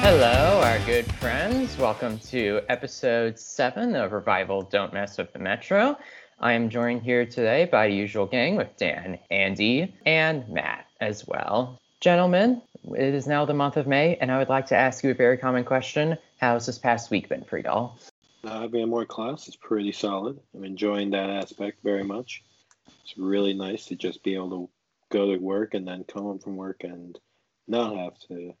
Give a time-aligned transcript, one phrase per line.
[0.00, 1.76] Hello, our good friends.
[1.76, 5.98] Welcome to episode seven of Revival Don't Mess with the Metro.
[6.38, 11.78] I am joined here today by usual gang with Dan, Andy, and Matt as well.
[12.00, 12.62] Gentlemen,
[12.96, 15.14] it is now the month of May, and I would like to ask you a
[15.14, 16.16] very common question.
[16.38, 17.98] How's this past week been for y'all?
[18.44, 20.38] Uh, having more class is pretty solid.
[20.54, 22.44] I'm enjoying that aspect very much.
[23.02, 24.70] It's really nice to just be able to
[25.10, 27.18] go to work and then come home from work and
[27.66, 28.54] not have to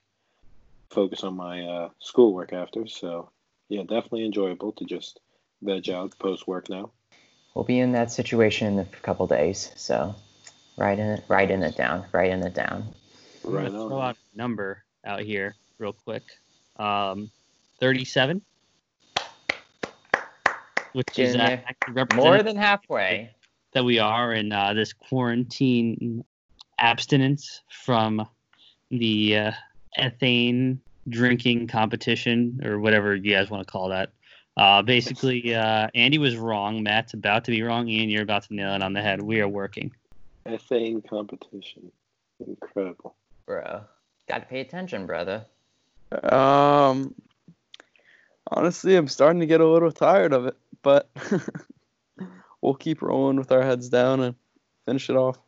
[0.90, 2.86] focus on my uh, schoolwork after.
[2.86, 3.30] So,
[3.68, 5.20] yeah, definitely enjoyable to just
[5.62, 6.90] veg out post work now.
[7.54, 10.14] We'll be in that situation in a couple days, so
[10.76, 12.94] write in it, write in it down, write in it down.
[13.44, 16.22] I'm throw out a number out here real quick.
[16.76, 17.30] Um,
[17.80, 18.42] 37,
[20.92, 21.64] which is Getting uh, there.
[21.66, 23.30] actually More than halfway.
[23.72, 26.24] that we are in uh, this quarantine
[26.78, 28.26] abstinence from
[28.90, 29.52] the uh,
[29.98, 34.10] ethane drinking competition or whatever you guys want to call that.
[34.56, 36.82] Uh, basically, uh, Andy was wrong.
[36.82, 37.88] Matt's about to be wrong.
[37.88, 39.22] Ian, you're about to nail it on the head.
[39.22, 39.92] We are working.
[40.46, 41.92] Ethane competition.
[42.44, 43.14] Incredible.
[43.46, 43.82] Bro,
[44.28, 45.46] gotta pay attention, brother.
[46.22, 47.14] Um,
[48.50, 51.08] honestly, I'm starting to get a little tired of it, but
[52.60, 54.34] we'll keep rolling with our heads down and
[54.86, 55.38] finish it off.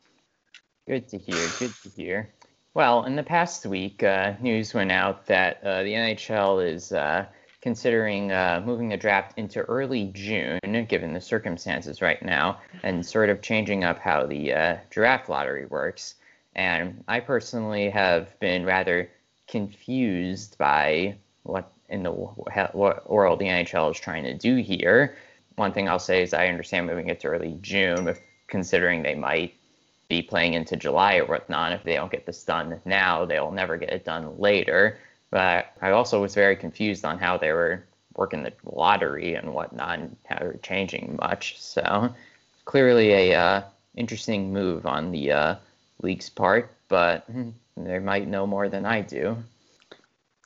[0.87, 1.49] Good to hear.
[1.59, 2.31] Good to hear.
[2.73, 7.27] Well, in the past week, uh, news went out that uh, the NHL is uh,
[7.61, 13.29] considering uh, moving the draft into early June, given the circumstances right now, and sort
[13.29, 16.15] of changing up how the uh, draft lottery works.
[16.55, 19.11] And I personally have been rather
[19.49, 25.17] confused by what in the what world the NHL is trying to do here.
[25.57, 28.15] One thing I'll say is I understand moving it to early June,
[28.47, 29.55] considering they might
[30.11, 31.73] be playing into July or whatnot.
[31.73, 34.99] If they don't get this done now, they'll never get it done later.
[35.31, 37.85] But I also was very confused on how they were
[38.17, 41.59] working the lottery and whatnot, and how they were changing much.
[41.63, 42.13] So
[42.67, 43.63] clearly a uh,
[43.95, 45.55] interesting move on the uh,
[46.03, 47.25] league's part, but
[47.77, 49.37] they might know more than I do.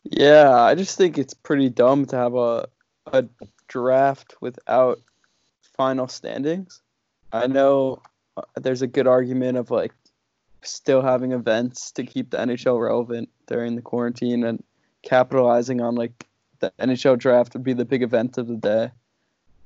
[0.04, 2.68] Yeah, I just think it's pretty dumb to have a
[3.12, 3.24] a
[3.68, 5.00] draft without
[5.76, 6.80] final standings.
[7.32, 8.02] I know
[8.56, 9.92] there's a good argument of like
[10.62, 14.62] still having events to keep the NHL relevant during the quarantine and
[15.02, 16.26] capitalizing on like
[16.60, 18.90] the NHL draft would be the big event of the day.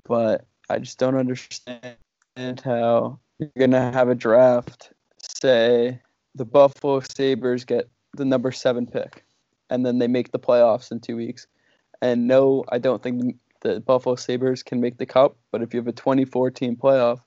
[0.04, 1.96] But I just don't understand
[2.64, 4.92] how you're gonna have a draft.
[5.22, 6.00] Say
[6.34, 9.24] the Buffalo Sabres get the number seven pick,
[9.70, 11.46] and then they make the playoffs in two weeks.
[12.00, 15.36] And no, I don't think the Buffalo Sabres can make the cup.
[15.50, 17.20] But if you have a 24 team playoff,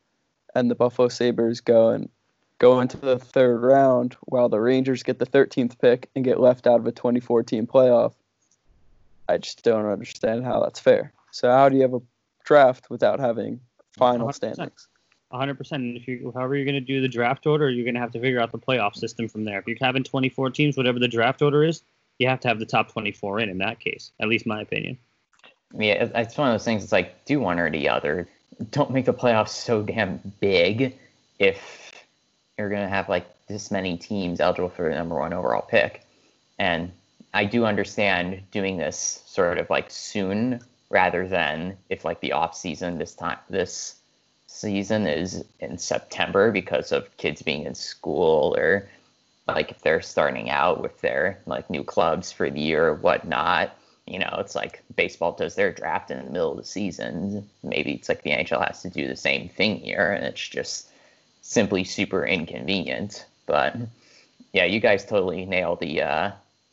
[0.55, 2.09] and the Buffalo Sabres go and
[2.59, 6.67] go into the third round, while the Rangers get the 13th pick and get left
[6.67, 8.13] out of a 24 team playoff,
[9.27, 11.13] I just don't understand how that's fair.
[11.31, 12.01] So how do you have a
[12.43, 13.59] draft without having
[13.97, 14.33] final 100%.
[14.33, 14.87] standings?
[15.31, 15.71] 100%.
[15.71, 18.11] And if you, however you're going to do the draft order, you're going to have
[18.11, 19.59] to figure out the playoff system from there.
[19.59, 21.81] If you're having 24 teams, whatever the draft order is,
[22.19, 23.49] you have to have the top 24 in.
[23.49, 24.97] In that case, at least my opinion.
[25.73, 26.83] Yeah, it's one of those things.
[26.83, 28.27] It's like do one or the other.
[28.69, 30.95] Don't make the playoffs so damn big
[31.39, 31.91] if
[32.57, 36.05] you're gonna have like this many teams eligible for the number one overall pick.
[36.59, 36.91] And
[37.33, 42.55] I do understand doing this sort of like soon rather than if like the off
[42.55, 43.95] season this time this
[44.47, 48.87] season is in September because of kids being in school or
[49.47, 53.75] like if they're starting out with their like new clubs for the year or whatnot
[54.11, 57.47] you know, it's like baseball does their draft in the middle of the season.
[57.63, 60.89] Maybe it's like the NHL has to do the same thing here, and it's just
[61.41, 63.25] simply super inconvenient.
[63.45, 63.77] But
[64.51, 66.31] yeah, you guys totally nail the uh,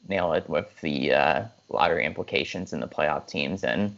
[0.08, 3.96] nail it with the uh, lottery implications in the playoff teams, and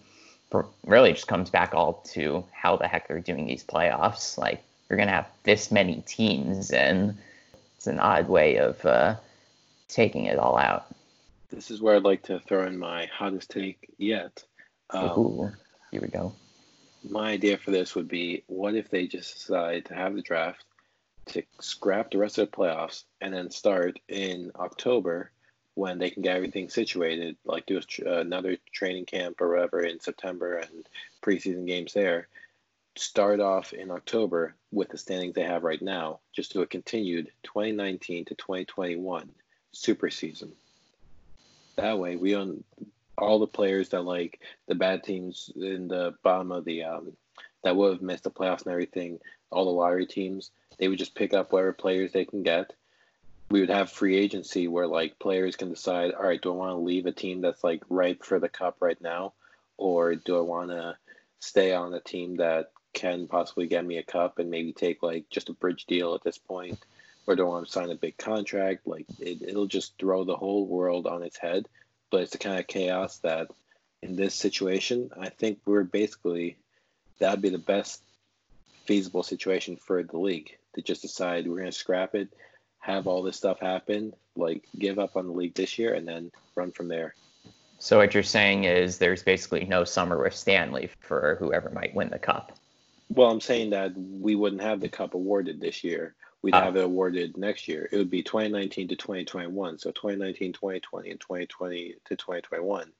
[0.84, 4.36] really just comes back all to how the heck they're doing these playoffs.
[4.36, 7.16] Like you're gonna have this many teams, and
[7.78, 9.14] it's an odd way of uh,
[9.88, 10.84] taking it all out.
[11.50, 14.44] This is where I'd like to throw in my hottest take yet.
[14.90, 15.52] Um, Ooh,
[15.90, 16.32] here we go.
[17.08, 20.64] my idea for this would be what if they just decide to have the draft
[21.26, 25.30] to scrap the rest of the playoffs and then start in October
[25.74, 29.80] when they can get everything situated, like do a, tr- another training camp or whatever
[29.80, 30.88] in September and
[31.22, 32.28] preseason games there.
[32.96, 37.30] Start off in October with the standings they have right now, just do a continued
[37.44, 39.30] 2019 to 2021
[39.72, 40.52] super season.
[41.80, 42.62] That way, we own
[43.16, 47.12] all the players that like the bad teams in the bottom of the um,
[47.62, 49.18] that would have missed the playoffs and everything.
[49.50, 52.72] All the lottery teams, they would just pick up whatever players they can get.
[53.50, 56.70] we would have free agency where like players can decide, all right, do I want
[56.70, 59.32] to leave a team that's like ripe for the cup right now,
[59.76, 60.96] or do I want to
[61.40, 65.28] stay on a team that can possibly get me a cup and maybe take like
[65.30, 66.78] just a bridge deal at this point,
[67.30, 68.86] or don't want to sign a big contract?
[68.86, 71.68] Like it, it'll just throw the whole world on its head.
[72.10, 73.48] But it's the kind of chaos that
[74.02, 76.56] in this situation, I think we're basically
[77.18, 78.02] that'd be the best
[78.86, 82.28] feasible situation for the league to just decide we're going to scrap it,
[82.78, 86.32] have all this stuff happen, like give up on the league this year, and then
[86.54, 87.14] run from there.
[87.78, 92.10] So what you're saying is there's basically no summer with Stanley for whoever might win
[92.10, 92.52] the cup.
[93.08, 96.14] Well, I'm saying that we wouldn't have the cup awarded this year.
[96.42, 96.62] We'd Ah.
[96.64, 97.88] have it awarded next year.
[97.92, 99.78] It would be 2019 to 2021.
[99.78, 102.92] So 2019, 2020, and 2020 to 2021.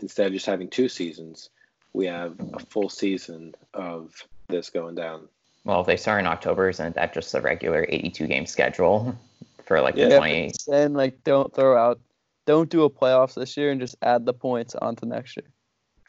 [0.00, 1.50] Instead of just having two seasons,
[1.94, 4.12] we have a full season of
[4.48, 5.28] this going down.
[5.64, 9.16] Well, if they start in October, isn't that just a regular 82 game schedule
[9.64, 10.04] for like Yeah.
[10.04, 10.52] the Yeah, 20?
[10.72, 12.00] and like don't throw out,
[12.46, 15.46] don't do a playoffs this year and just add the points onto next year.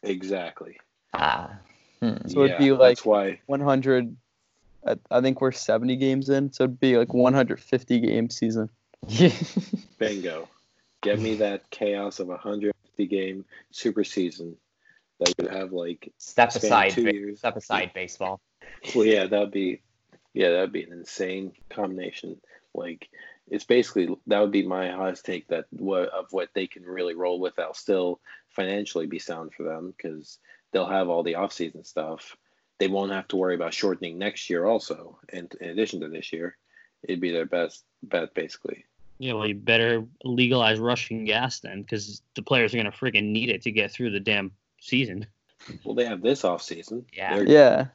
[0.02, 0.78] Exactly.
[1.14, 1.58] Ah,
[2.00, 2.16] hmm.
[2.28, 4.16] So it'd be like- that's why 100.
[4.86, 8.70] I, I think we're 70 games in, so it'd be like 150 game season.
[9.98, 10.48] bingo.
[11.02, 14.56] Get me that chaos of a 150 game super season
[15.18, 17.38] that would have like step aside, two ba- years.
[17.38, 18.40] step aside baseball.
[18.94, 19.82] Well, yeah, that'd be,
[20.32, 22.40] yeah, that'd be an insane combination.
[22.74, 23.08] Like,
[23.48, 27.14] it's basically that would be my hottest take that what of what they can really
[27.14, 27.56] roll with.
[27.56, 30.38] That'll still financially be sound for them because
[30.72, 32.36] they'll have all the offseason stuff.
[32.80, 34.64] They won't have to worry about shortening next year.
[34.64, 36.56] Also, and in addition to this year,
[37.04, 38.86] it'd be their best bet basically.
[39.18, 43.50] Yeah, well, you better legalize Russian gas then, because the players are gonna freaking need
[43.50, 44.50] it to get through the damn
[44.80, 45.26] season.
[45.84, 47.04] Well, they have this offseason.
[47.12, 47.36] Yeah.
[47.36, 47.86] They're- Yeah,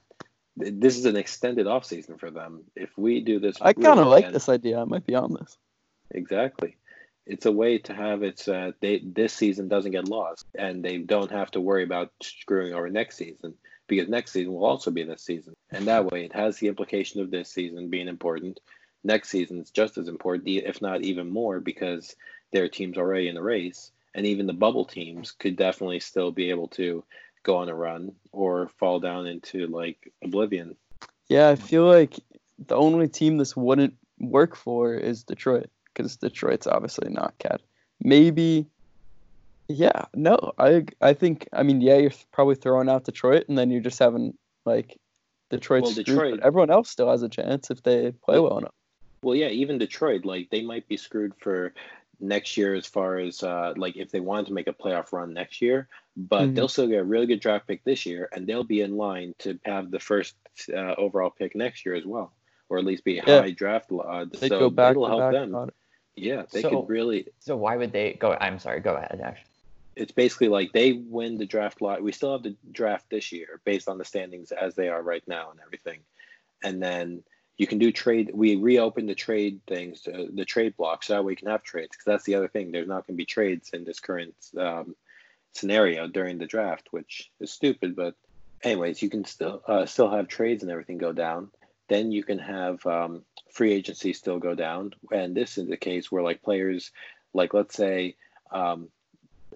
[0.56, 2.64] This is an extended off season for them.
[2.76, 4.80] If we do this, I kind of like this idea.
[4.80, 5.58] I might be on this.
[6.12, 6.78] Exactly.
[7.26, 11.00] It's a way to have it uh, they this season doesn't get lost and they
[11.00, 13.56] don't have to worry about screwing over next season
[13.88, 15.54] because next season will also be this season.
[15.72, 18.60] And that way it has the implication of this season being important.
[19.04, 22.16] Next season is just as important, if not even more, because
[22.52, 23.92] there are teams already in the race.
[24.14, 27.04] And even the bubble teams could definitely still be able to
[27.44, 30.76] go on a run or fall down into like oblivion.
[31.28, 32.16] Yeah, I feel like
[32.58, 37.62] the only team this wouldn't work for is Detroit because Detroit's obviously not cat.
[38.02, 38.68] Maybe,
[39.68, 43.72] yeah, no, I I think I mean yeah, you're probably throwing out Detroit and then
[43.72, 44.98] you're just having like
[45.50, 45.84] Detroit.
[45.84, 48.74] Well, screwed, Detroit- but everyone else still has a chance if they play well enough.
[49.22, 51.74] Well, yeah, even Detroit, like they might be screwed for
[52.20, 55.34] next year as far as uh, like if they wanted to make a playoff run
[55.34, 56.56] next year, but Mhm.
[56.56, 59.34] they'll still get a really good draft pick this year, and they'll be in line
[59.40, 60.36] to have the first
[60.74, 62.32] uh, overall pick next year as well,
[62.70, 63.42] or at least be a Yeah.
[63.42, 64.40] high draft odds.
[64.40, 65.56] They so go back it'll to help back them.
[65.56, 65.74] it.
[66.16, 67.28] Yeah, they So- could really.
[67.40, 68.38] So why would they go?
[68.40, 68.80] I'm sorry.
[68.80, 69.44] Go ahead, Ash.
[69.95, 72.03] It's basically like they win the draft lot.
[72.03, 75.24] We still have the draft this year based on the standings as they are right
[75.27, 76.00] now and everything,
[76.63, 77.24] and then
[77.57, 78.31] you can do trade.
[78.33, 81.63] We reopen the trade things, uh, the trade blocks, so that way we can have
[81.63, 81.92] trades.
[81.92, 82.71] Because that's the other thing.
[82.71, 84.95] There's not going to be trades in this current um,
[85.53, 87.95] scenario during the draft, which is stupid.
[87.95, 88.15] But
[88.63, 91.51] anyways, you can still uh, still have trades and everything go down.
[91.88, 96.11] Then you can have um, free agency still go down, and this is the case
[96.11, 96.92] where like players,
[97.33, 98.16] like let's say,
[98.52, 98.90] um,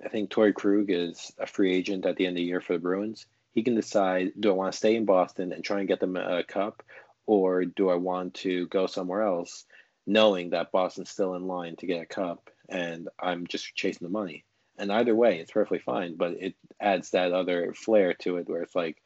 [0.03, 2.73] I think Torrey Krug is a free agent at the end of the year for
[2.73, 3.25] the Bruins.
[3.53, 6.15] He can decide: do I want to stay in Boston and try and get them
[6.15, 6.83] a cup,
[7.25, 9.65] or do I want to go somewhere else,
[10.07, 14.11] knowing that Boston's still in line to get a cup, and I'm just chasing the
[14.11, 14.45] money.
[14.77, 18.61] And either way, it's perfectly fine, but it adds that other flair to it where
[18.61, 19.01] it's like,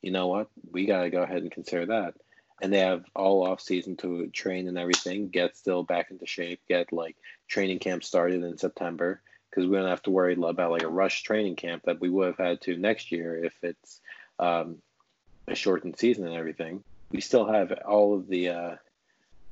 [0.00, 2.14] you know what, we got to go ahead and consider that.
[2.62, 6.60] And they have all off season to train and everything, get still back into shape,
[6.68, 7.16] get like
[7.48, 9.20] training camp started in September
[9.56, 12.26] because we don't have to worry about like a rush training camp that we would
[12.26, 14.00] have had to next year if it's
[14.38, 14.76] um,
[15.48, 16.84] a shortened season and everything.
[17.10, 18.76] We still have all of the uh,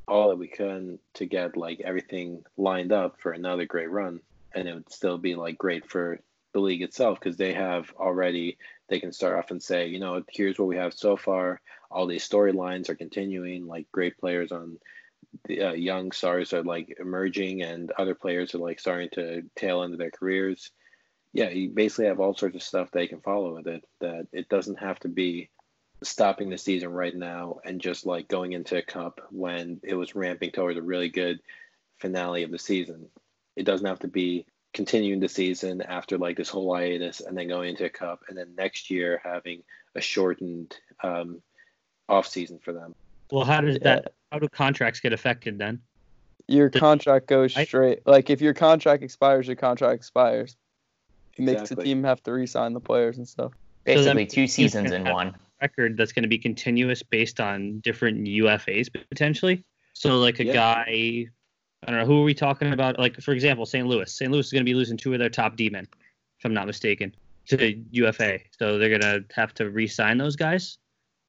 [0.07, 4.21] all that we can to get like everything lined up for another great run,
[4.55, 6.21] and it would still be like great for
[6.53, 8.59] the league itself because they have already
[8.89, 11.63] they can start off and say, you know, here's what we have so far.
[11.91, 14.79] All these storylines are continuing, like great players on
[15.51, 19.97] uh, young stars are like emerging, and other players are like starting to tail into
[19.97, 20.71] their careers.
[21.33, 23.85] Yeah, you basically have all sorts of stuff that you can follow with it.
[24.01, 25.51] That it doesn't have to be
[26.03, 30.15] stopping the season right now and just like going into a cup when it was
[30.15, 31.41] ramping towards a really good
[31.99, 33.09] finale of the season.
[33.57, 37.49] It doesn't have to be continuing the season after like this whole hiatus and then
[37.49, 39.63] going into a cup and then next year having
[39.95, 41.41] a shortened um,
[42.09, 42.95] off season for them.
[43.35, 43.83] Well, how does Yeah.
[43.83, 44.13] that?
[44.31, 45.81] How do contracts get affected then?
[46.47, 48.07] Your The- contract goes I- straight.
[48.07, 50.57] Like if your contract expires, your contract expires.
[51.37, 53.53] It makes the team have to re-sign the players and stuff.
[53.83, 55.35] Basically, means two seasons in one.
[55.61, 59.65] record that's going to be continuous based on different UFAs potentially.
[59.95, 60.53] So like a Yeah.
[60.53, 61.27] guy,
[61.83, 62.99] I don't know who are we talking about?
[62.99, 63.87] Like for example, St.
[63.87, 64.13] Louis.
[64.13, 64.31] St.
[64.31, 65.89] Louis is going to be losing two of their top D men,
[66.39, 67.15] if I'm not mistaken,
[67.49, 68.41] to UFA.
[68.59, 70.79] So they're going to have to re-sign those guys.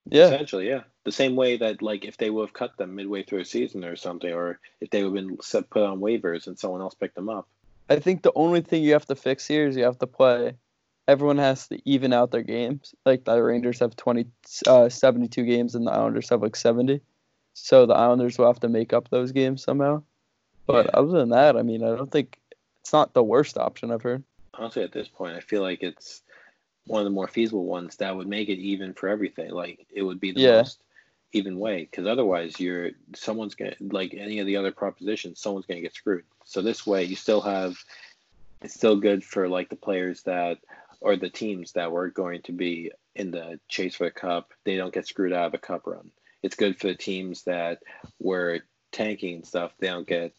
[0.09, 0.81] Yeah, Essentially, yeah.
[1.03, 3.83] The same way that like if they would have cut them midway through a season
[3.83, 6.93] or something, or if they would have been set, put on waivers and someone else
[6.93, 7.47] picked them up.
[7.89, 10.55] I think the only thing you have to fix here is you have to play.
[11.07, 12.95] Everyone has to even out their games.
[13.05, 14.25] Like the Rangers have 20,
[14.67, 17.01] uh, 72 games and the Islanders have like 70.
[17.53, 20.01] So the Islanders will have to make up those games somehow.
[20.65, 20.99] But Yeah.
[20.99, 22.39] other than that, I mean, I don't think
[22.81, 24.23] it's not the worst option I've heard.
[24.55, 26.23] Honestly, at this point, I feel like it's
[26.87, 29.51] one of the more feasible ones that would make it even for everything.
[29.51, 30.57] Like it would be the Yeah.
[30.57, 30.81] most
[31.33, 35.81] even way, because otherwise, you're someone's gonna like any of the other propositions, someone's gonna
[35.81, 36.23] get screwed.
[36.45, 37.77] So this way, you still have
[38.61, 40.59] it's still good for like the players that
[41.01, 44.53] or the teams that were going to be in the chase for the cup.
[44.63, 46.11] They don't get screwed out of a cup run.
[46.41, 47.79] It's good for the teams that
[48.19, 48.61] were
[48.91, 49.71] tanking and stuff.
[49.79, 50.33] They don't get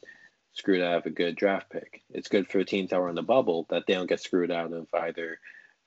[0.55, 2.03] screwed out of a good draft pick.
[2.11, 4.51] It's good for the teams that were in the bubble that they don't get screwed
[4.51, 5.39] out of either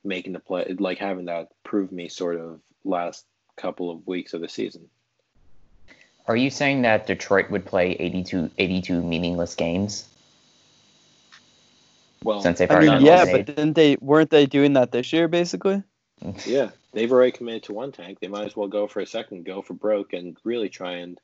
[0.03, 3.25] making the play, like having that prove me sort of last
[3.55, 4.89] couple of weeks of the season.
[6.27, 10.07] Are you saying that Detroit would play 82, 82 meaningless games
[12.23, 13.31] Well, since they've I mean, yeah, made?
[13.31, 13.97] but didn't they?
[13.99, 15.83] Weren't they doing that this year, basically?
[16.45, 18.19] yeah, they've already committed to one tank.
[18.19, 21.19] They might as well go for a second, go for broke, and really try and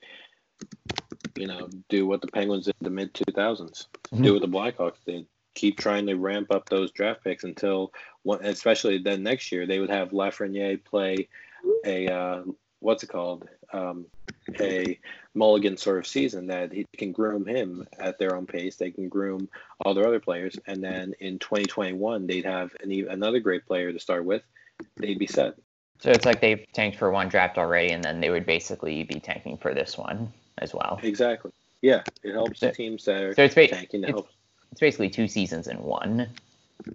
[1.36, 3.88] you know do what the Penguins did in the mid two thousands.
[4.06, 4.24] Mm-hmm.
[4.24, 5.28] Do what the Blackhawks did.
[5.56, 7.92] Keep trying to ramp up those draft picks until
[8.24, 11.28] one, especially then next year they would have Lafreniere play
[11.86, 12.44] a uh,
[12.80, 14.06] what's it called um,
[14.60, 15.00] a
[15.34, 18.76] mulligan sort of season that he can groom him at their own pace.
[18.76, 19.50] They can groom
[19.84, 24.00] all their other players, and then in 2021 they'd have an, another great player to
[24.00, 24.44] start with.
[24.98, 25.56] They'd be set.
[26.00, 29.20] So it's like they've tanked for one draft already, and then they would basically be
[29.20, 31.00] tanking for this one as well.
[31.02, 31.52] Exactly.
[31.82, 34.04] Yeah, it helps the So- teams that are So it's, ba- tanking.
[34.04, 34.34] It it's, helps.
[34.72, 36.28] It's basically two seasons in one.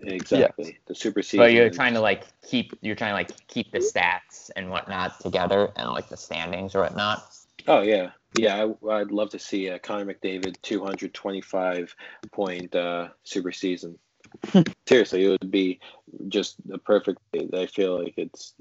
[0.02, 0.78] Exactly.
[0.86, 1.40] The super season.
[1.40, 5.20] But you're trying to like keep you're trying to like keep the stats and whatnot
[5.20, 7.24] together and like the standings or whatnot.
[7.66, 8.66] Oh yeah, yeah.
[8.84, 11.94] I, I'd love to see a Connor McDavid 225
[12.32, 13.98] point uh, super season.
[14.86, 15.80] Seriously, it would be
[16.28, 17.18] just the perfect.
[17.54, 18.54] I feel like it's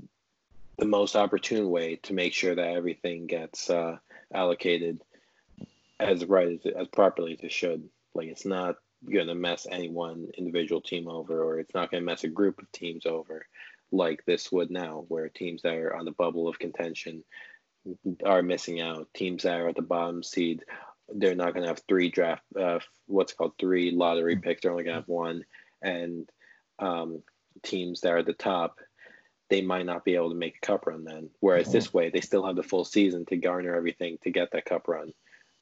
[0.78, 3.98] the most opportune way to make sure that everything gets uh,
[4.34, 5.01] allocated
[6.00, 7.89] as right as, as properly as it should.
[8.16, 12.01] Like it's not going to mess any one individual team over, or it's not going
[12.01, 13.46] to mess a group of teams over,
[13.91, 17.24] like this would now, where teams that are on the bubble of contention
[18.25, 19.08] are missing out.
[19.13, 20.63] Teams that are at the bottom seed,
[21.08, 24.62] they're not going to have three draft, uh, what's called three lottery picks.
[24.62, 25.46] They're only going to have one,
[25.82, 26.29] and
[26.77, 27.24] um,
[27.63, 28.79] teams that are at the top,
[29.50, 31.29] they might not be able to make a cup run then.
[31.39, 34.65] Whereas this way, they still have the full season to garner everything to get that
[34.65, 35.13] cup run.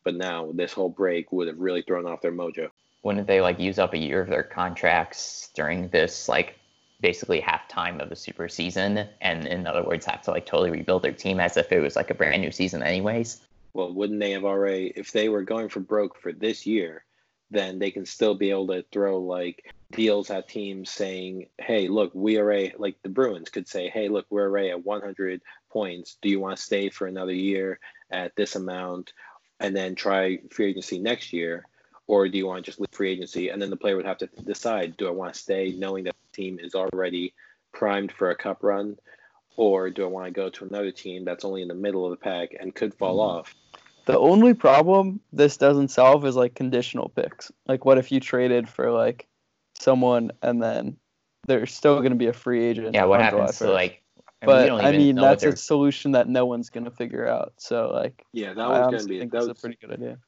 [0.03, 2.69] But now this whole break would have really thrown off their mojo.
[3.03, 6.55] Wouldn't they like use up a year of their contracts during this like
[6.99, 10.71] basically half time of the super season and in other words have to like totally
[10.71, 13.41] rebuild their team as if it was like a brand new season anyways?
[13.73, 17.05] Well, wouldn't they have already, if they were going for broke for this year,
[17.51, 22.11] then they can still be able to throw like deals at teams saying, hey, look,
[22.13, 26.17] we are a, like the Bruins could say, hey, look, we're already at 100 points.
[26.21, 27.79] Do you want to stay for another year
[28.11, 29.13] at this amount
[29.59, 31.65] and then try free agency next year?
[32.07, 33.49] Or do you want to just leave free agency?
[33.49, 36.15] And then the player would have to decide, do I want to stay knowing that
[36.31, 37.33] the team is already
[37.73, 38.97] primed for a cup run?
[39.57, 42.11] Or do I want to go to another team that's only in the middle of
[42.11, 43.39] the pack and could fall mm-hmm.
[43.39, 43.55] off?
[44.05, 47.51] The only problem this doesn't solve is like conditional picks.
[47.67, 49.27] Like, what if you traded for like
[49.77, 50.95] someone and then
[51.45, 52.95] they're still going to be a free agent?
[52.95, 54.01] Yeah, what happens to like
[54.41, 57.53] I But don't I mean, that's a solution that no one's going to figure out.
[57.57, 59.77] So, like, Yeah, that I one's gonna honestly be think that that's was, a pretty
[59.81, 60.19] good idea.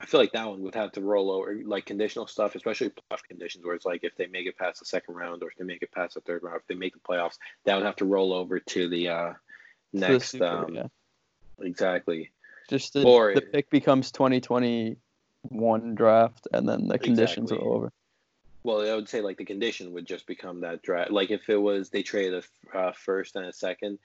[0.00, 3.22] I feel like that one would have to roll over like conditional stuff, especially playoff
[3.28, 5.64] conditions where it's like if they make it past the second round or if they
[5.64, 8.04] make it past the third round, if they make the playoffs, that would have to
[8.04, 9.36] roll over to the uh To
[9.94, 10.86] the next Super, um yeah.
[11.60, 12.30] exactly.
[12.68, 17.66] Just the, or- the pick becomes 2021 draft, and then the conditions Exactly.
[17.68, 17.92] are over.
[18.64, 21.10] Well, I would say like the condition would just become that draft.
[21.12, 23.98] Like if it was they traded a uh, first and a second,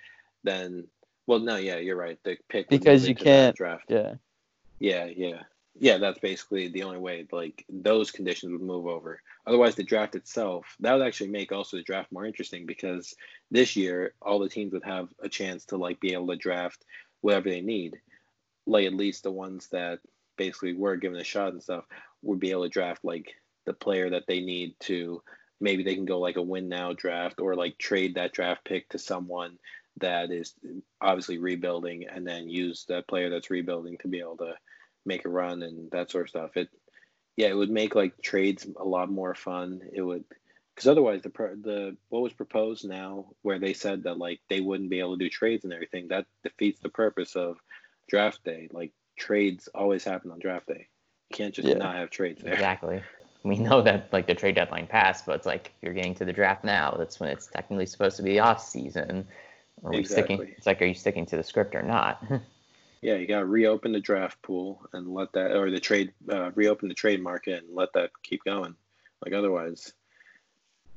[0.43, 0.85] then
[1.27, 2.17] well, no, yeah, you're right.
[2.23, 3.85] The pick would Because you can't- draft.
[3.89, 4.15] Yeah.
[4.79, 5.43] Yeah, yeah.
[5.79, 9.21] Yeah, that's basically the only way like those conditions would move over.
[9.47, 13.15] Otherwise the draft itself, that would actually make also the draft more interesting because
[13.49, 16.85] this year all the teams would have a chance to like be able to draft
[17.21, 17.95] whatever they need.
[18.67, 19.99] Like at least the ones that
[20.37, 21.85] basically were given a shot and stuff
[22.23, 23.33] would be able to draft like
[23.65, 25.21] the player that they need to
[25.61, 28.89] maybe they can go like a win now draft or like trade that draft pick
[28.89, 29.57] to someone
[29.99, 30.55] that is
[31.01, 34.53] obviously rebuilding and then use that player that's rebuilding to be able to
[35.05, 36.57] make a run and that sort of stuff.
[36.57, 36.69] It
[37.37, 39.81] yeah, it would make like trades a lot more fun.
[39.93, 40.23] It would
[40.75, 44.89] because otherwise the the what was proposed now where they said that like they wouldn't
[44.89, 47.57] be able to do trades and everything that defeats the purpose of
[48.09, 48.67] draft day.
[48.71, 50.87] Like trades always happen on draft day.
[51.29, 51.75] You can't just yeah.
[51.75, 52.53] not have trades there.
[52.53, 53.01] Exactly.
[53.43, 56.31] We know that like the trade deadline passed, but it's like you're getting to the
[56.31, 56.93] draft now.
[56.95, 59.27] That's when it's technically supposed to be the off season.
[59.83, 60.35] Are we exactly.
[60.35, 60.53] sticking?
[60.55, 62.23] It's like, are you sticking to the script or not?
[63.01, 66.51] yeah, you got to reopen the draft pool and let that, or the trade, uh,
[66.51, 68.75] reopen the trade market and let that keep going.
[69.23, 69.93] Like otherwise,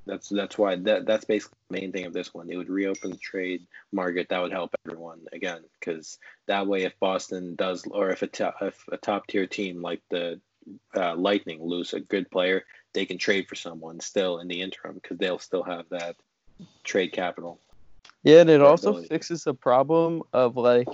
[0.07, 2.51] that's that's why that that's basically the main thing of this one.
[2.51, 4.29] It would reopen the trade market.
[4.29, 8.57] That would help everyone again, because that way, if Boston does, or if a top,
[8.61, 10.41] if a top tier team like the
[10.95, 14.95] uh, Lightning lose a good player, they can trade for someone still in the interim
[14.95, 16.17] because they'll still have that
[16.83, 17.59] trade capital.
[18.23, 20.89] Yeah, and it also fixes the problem of like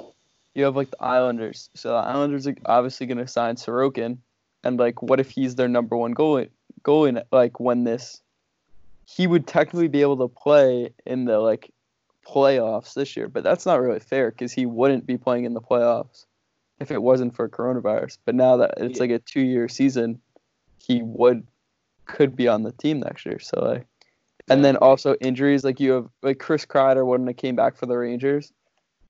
[0.54, 1.70] you have like the Islanders.
[1.74, 4.18] So the Islanders are obviously going to sign Sorokin,
[4.64, 6.50] and like, what if he's their number one goalie?
[6.82, 8.20] Goalie like when this,
[9.06, 11.72] he would technically be able to play in the like
[12.26, 15.60] playoffs this year, but that's not really fair because he wouldn't be playing in the
[15.60, 16.26] playoffs
[16.78, 18.18] if it wasn't for coronavirus.
[18.24, 19.02] But now that it's yeah.
[19.02, 20.20] like a two-year season,
[20.78, 21.46] he would
[22.06, 23.38] could be on the team next year.
[23.38, 23.86] So like,
[24.48, 27.86] and then also injuries like you have like Chris Kreider wouldn't have came back for
[27.86, 28.52] the Rangers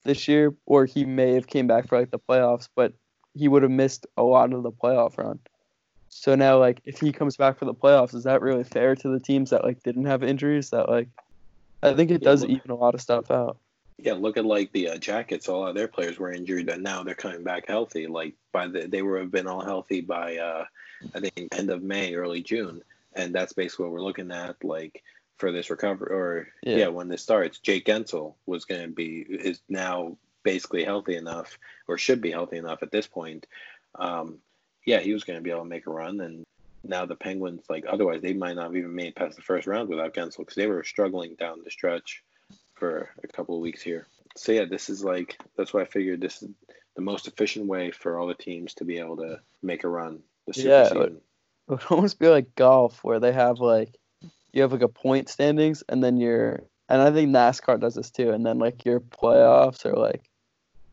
[0.04, 2.94] this year, or he may have came back for like the playoffs, but
[3.34, 5.38] he would have missed a lot of the playoff run.
[6.08, 9.08] So now, like, if he comes back for the playoffs, is that really fair to
[9.08, 10.70] the teams that like didn't have injuries?
[10.70, 11.08] That like,
[11.82, 13.58] I think it does yeah, even a lot of stuff out.
[13.98, 15.48] Yeah, look at like the uh, Jackets.
[15.48, 18.06] All of their players were injured, and now they're coming back healthy.
[18.08, 20.64] Like by the they were have been all healthy by uh,
[21.14, 22.82] I think end of May, early June,
[23.14, 24.62] and that's basically what we're looking at.
[24.64, 25.04] Like
[25.40, 29.24] for this recovery, or yeah, yeah when this starts, Jake Guentzel was going to be
[29.28, 33.46] is now basically healthy enough, or should be healthy enough at this point.
[33.98, 34.38] Um,
[34.86, 36.44] yeah, he was going to be able to make a run, and
[36.84, 39.88] now the Penguins, like otherwise, they might not have even made past the first round
[39.88, 42.22] without Guentzel because they were struggling down the stretch
[42.74, 44.06] for a couple of weeks here.
[44.36, 46.50] So yeah, this is like that's why I figured this is
[46.96, 50.20] the most efficient way for all the teams to be able to make a run.
[50.54, 51.22] yeah, it would, it
[51.68, 53.98] would almost be like golf where they have like
[54.52, 58.10] you have like a point standings and then your and I think NASCAR does this
[58.10, 60.28] too, and then like your playoffs are like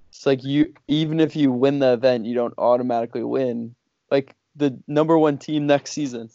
[0.09, 3.75] it's like you even if you win the event, you don't automatically win.
[4.11, 6.29] Like the number one team next season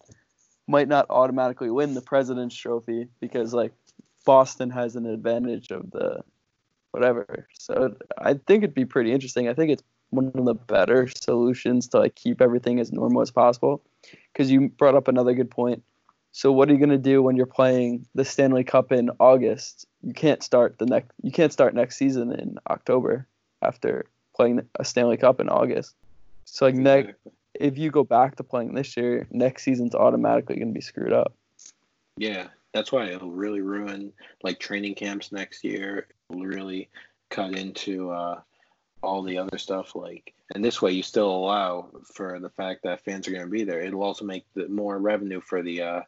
[0.66, 3.72] might not automatically win the President's Trophy because like
[4.24, 6.22] Boston has an advantage of the
[6.90, 7.46] whatever.
[7.54, 9.48] So I think it'd be pretty interesting.
[9.48, 13.30] I think it's one of the better solutions to like keep everything as normal as
[13.30, 13.82] possible.
[14.32, 15.82] Because you brought up another good point.
[16.32, 19.86] So what are you gonna do when you're playing the Stanley Cup in August?
[20.02, 21.10] You can't start the next.
[21.22, 23.26] You can't start next season in October
[23.60, 25.94] after playing a Stanley Cup in August.
[26.46, 27.14] So like next,
[27.54, 31.34] if you go back to playing this year, next season's automatically gonna be screwed up.
[32.16, 36.06] Yeah, that's why it'll really ruin like training camps next year.
[36.30, 36.88] It'll really
[37.28, 38.40] cut into uh,
[39.02, 43.04] all the other stuff like and this way you still allow for the fact that
[43.04, 46.02] fans are going to be there it'll also make the more revenue for the uh,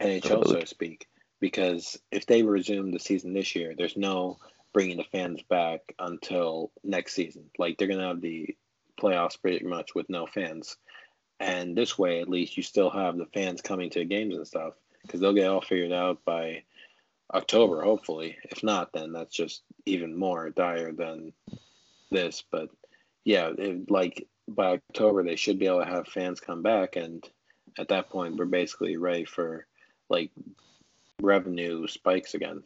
[0.00, 1.06] NHL, so to speak.
[1.40, 4.38] Because if they resume the season this year, there's no
[4.72, 7.50] bringing the fans back until next season.
[7.58, 8.56] Like they're gonna have the
[9.00, 10.76] playoffs pretty much with no fans,
[11.38, 14.74] and this way at least you still have the fans coming to games and stuff
[15.02, 16.64] because they'll get all figured out by
[17.32, 18.36] October, hopefully.
[18.44, 21.32] If not, then that's just even more dire than
[22.10, 22.42] this.
[22.50, 22.70] But
[23.24, 27.26] yeah, it, like by October they should be able to have fans come back, and
[27.78, 29.66] at that point we're basically ready for
[30.08, 30.30] like
[31.20, 32.62] revenue spikes again.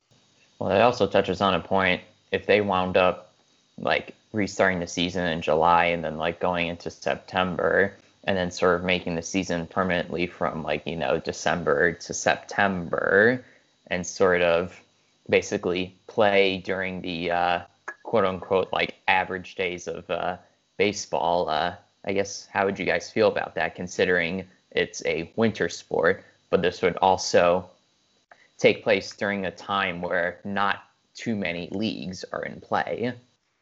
[0.58, 3.32] Well, it also touches on a point if they wound up
[3.78, 8.76] like restarting the season in July and then like going into September and then sort
[8.76, 13.44] of making the season permanently from like, you know, December to September
[13.88, 14.80] and sort of
[15.28, 17.60] basically play during the uh,
[18.02, 20.36] quote unquote like average days of uh,
[20.78, 21.48] baseball.
[21.48, 26.24] Uh, I guess how would you guys feel about that considering it's a winter sport?
[26.52, 27.68] but this would also
[28.58, 33.12] take place during a time where not too many leagues are in play.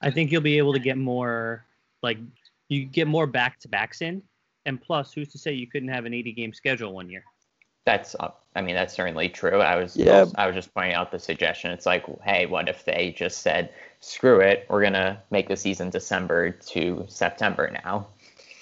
[0.03, 1.65] I think you'll be able to get more,
[2.03, 2.19] like,
[2.69, 4.23] you get more back to backs in.
[4.67, 7.25] And plus, who's to say you couldn't have an 80 game schedule one year?
[7.91, 9.61] That's, uh, I mean, that's certainly true.
[9.61, 10.27] I was, yeah.
[10.37, 11.73] I was just pointing out the suggestion.
[11.73, 15.91] It's like, hey, what if they just said, screw it, we're gonna make the season
[15.91, 18.07] December to September now.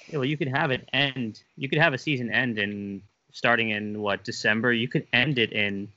[0.07, 1.43] Yeah, well, you could have it end.
[1.57, 4.73] You could have a season end in starting in what December.
[4.73, 5.89] You could end it in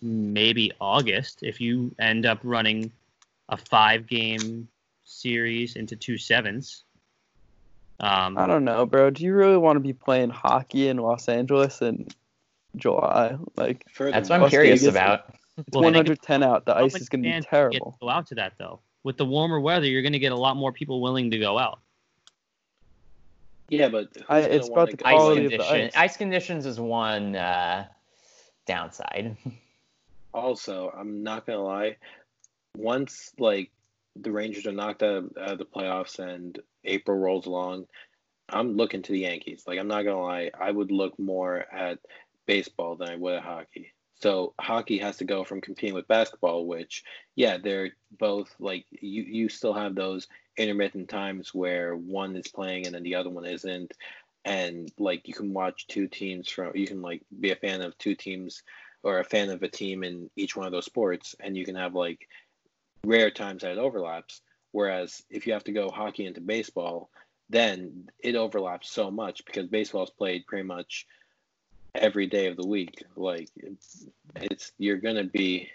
[0.00, 2.92] maybe August if you end up running
[3.48, 4.68] a five game
[5.04, 6.84] series into two sevens.
[8.00, 9.10] Um, I don't know, bro.
[9.10, 12.06] Do you really want to be playing hockey in Los Angeles in
[12.76, 13.36] July?
[13.56, 15.34] Like, That's what I'm Las curious Vegas- about.
[15.58, 16.66] it's Well, 110 out.
[16.66, 17.92] The ice is going to be fans get terrible.
[17.92, 18.80] to Go out to that though.
[19.02, 21.58] With the warmer weather, you're going to get a lot more people willing to go
[21.58, 21.78] out.
[23.68, 25.92] Yeah, but I- it's wanna about the go- Ice, quality condition, ice.
[25.96, 27.86] ice conditions is one uh,
[28.66, 29.36] downside.
[30.34, 31.96] Also, I'm not gonna lie.
[32.76, 33.70] Once like
[34.16, 37.86] the Rangers are knocked out of, out of the playoffs and April rolls along,
[38.48, 39.64] I'm looking to the Yankees.
[39.66, 41.98] Like I'm not gonna lie, I would look more at
[42.46, 43.92] baseball than I would at hockey.
[44.20, 49.22] So hockey has to go from competing with basketball, which yeah, they're both like you.
[49.22, 53.44] You still have those intermittent times where one is playing and then the other one
[53.44, 53.92] isn't,
[54.44, 56.72] and like you can watch two teams from.
[56.74, 58.62] You can like be a fan of two teams
[59.02, 61.76] or a fan of a team in each one of those sports, and you can
[61.76, 62.26] have like
[63.04, 64.40] rare times that it overlaps.
[64.76, 67.08] Whereas if you have to go hockey into baseball,
[67.48, 71.06] then it overlaps so much because baseball is played pretty much
[71.94, 73.02] every day of the week.
[73.16, 73.48] Like
[74.34, 75.70] it's you're gonna be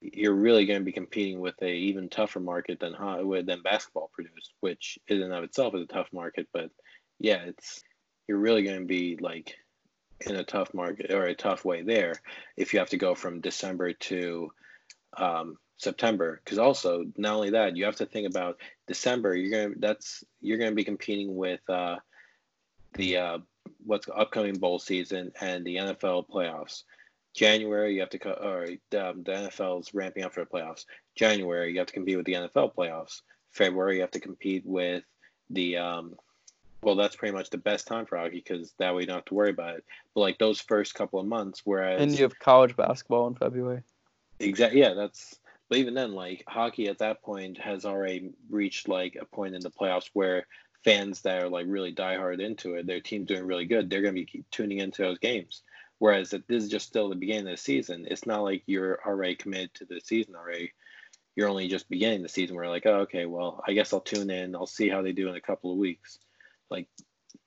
[0.00, 2.96] you're really going to be competing with a even tougher market than
[3.28, 6.48] with- than basketball produced, which in and of itself is a tough market.
[6.50, 6.70] But
[7.20, 7.82] yeah, it's
[8.26, 9.58] you're really going to be like
[10.26, 12.14] in a tough market or a tough way there
[12.56, 14.50] if you have to go from December to
[15.18, 16.40] um, September.
[16.44, 19.34] Because also not only that, you have to think about December.
[19.34, 21.96] You're gonna that's you're going to be competing with uh,
[22.94, 23.38] the uh,
[23.84, 26.82] what's upcoming bowl season and the NFL playoffs.
[27.34, 28.64] January, you have to co- or
[29.00, 30.84] um, the NFL's ramping up for the playoffs.
[31.14, 33.22] January, you have to compete with the NFL playoffs.
[33.50, 35.02] February, you have to compete with
[35.50, 36.16] the um,
[36.82, 39.24] well, that's pretty much the best time for hockey because that way you don't have
[39.26, 39.84] to worry about it.
[40.14, 43.82] But like those first couple of months, whereas And you have college basketball in February.
[44.40, 44.80] Exactly.
[44.80, 45.36] Yeah, that's.
[45.72, 49.62] But even then, like hockey at that point has already reached like a point in
[49.62, 50.46] the playoffs where
[50.84, 54.12] fans that are like really diehard into it, their team's doing really good, they're gonna
[54.12, 55.62] be keep tuning into those games.
[55.98, 59.00] Whereas if this is just still the beginning of the season, it's not like you're
[59.02, 60.74] already committed to the season already.
[61.36, 62.54] You're only just beginning the season.
[62.54, 64.54] Where like, oh, okay, well, I guess I'll tune in.
[64.54, 66.18] I'll see how they do in a couple of weeks.
[66.68, 66.86] Like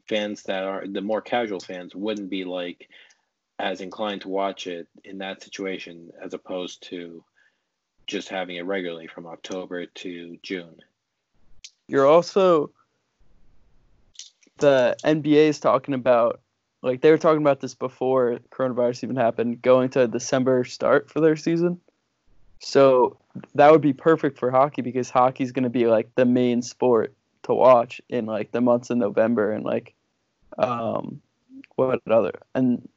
[0.10, 2.90] fans that are the more casual fans wouldn't be like
[3.60, 7.24] as inclined to watch it in that situation as opposed to
[8.08, 10.76] just having it regularly from October to June.
[11.88, 12.72] You're also
[14.58, 16.42] the NBA is talking about
[16.82, 21.10] like they were talking about this before coronavirus even happened, going to a December start
[21.10, 21.80] for their season.
[22.60, 23.18] So
[23.56, 27.14] that would be perfect for hockey because hockey's going to be like the main sport
[27.44, 29.94] to watch in like the months of November and like
[30.58, 31.22] um
[31.76, 32.88] what other and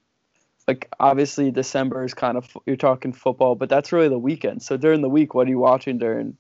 [0.69, 4.63] like obviously December is kind of you're talking football, but that's really the weekend.
[4.63, 6.37] So during the week, what are you watching during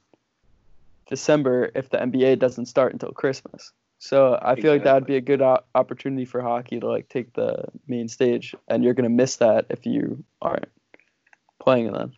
[1.08, 3.72] December if the NBA doesn't start until Christmas?
[3.98, 7.08] So I feel like that would be a good o- opportunity for hockey to like
[7.08, 10.68] take the main stage, and you're gonna miss that if you aren't
[11.58, 12.12] playing it then.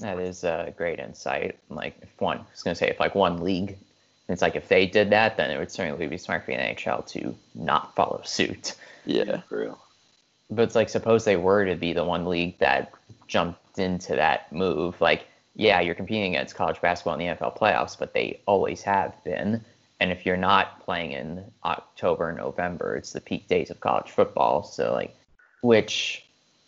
[0.00, 1.56] That is a great insight.
[1.70, 3.78] Like if one, I was gonna say if like one league,
[4.28, 7.06] it's like if they did that, then it would certainly be smart for the NHL
[7.12, 8.74] to not follow suit.
[9.06, 9.42] Yeah.
[9.48, 9.83] for real.
[10.50, 12.92] But it's like suppose they were to be the one league that
[13.26, 15.00] jumped into that move.
[15.00, 19.12] Like, yeah, you're competing against college basketball in the NFL playoffs, but they always have
[19.24, 19.64] been.
[20.00, 24.62] And if you're not playing in October, November, it's the peak days of college football.
[24.62, 25.16] So like,
[25.62, 26.24] which,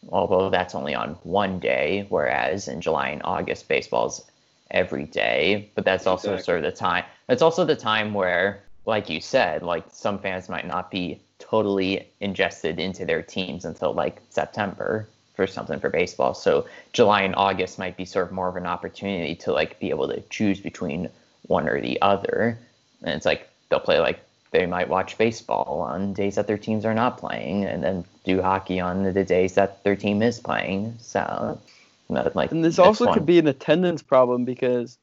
[0.09, 4.25] although that's only on one day, whereas in July and August baseball's
[4.71, 5.71] every day.
[5.75, 6.45] But that's also Exactly.
[6.45, 7.05] sort of the time.
[7.29, 12.07] It's also the time where, like you said, like some fans might not be totally
[12.21, 16.35] ingested into their teams until like September for something for baseball.
[16.35, 19.91] So July and August might be sort of more of an opportunity to like be
[19.91, 21.11] able to choose between
[21.47, 22.59] one or the other.
[23.03, 24.21] And it's like they'll play like
[24.51, 28.41] they might watch baseball on days that their teams are not playing and then do
[28.41, 30.97] hockey on the days that their team is playing.
[31.01, 31.61] So
[32.09, 33.15] like And this also one.
[33.15, 34.99] could be an attendance problem because,